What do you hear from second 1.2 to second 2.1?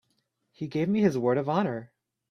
of honor.